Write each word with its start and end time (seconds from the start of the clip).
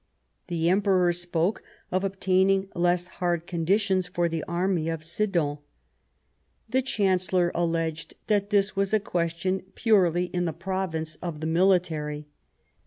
The 0.47 0.67
Emperor 0.67 1.13
spoke 1.13 1.61
of 1.91 2.03
obtaining 2.03 2.69
less 2.73 3.05
hard 3.21 3.45
conditions 3.45 4.07
for 4.07 4.27
the 4.27 4.43
Army 4.47 4.89
of 4.89 5.03
Sedan. 5.03 5.59
The 6.67 6.81
Chancellor 6.81 7.51
alleged 7.53 8.15
that 8.25 8.49
this 8.49 8.75
was 8.75 8.95
a 8.95 8.99
question 8.99 9.61
purely 9.75 10.25
in 10.25 10.45
the 10.45 10.53
province 10.53 11.17
of 11.21 11.39
the 11.39 11.45
military. 11.45 12.25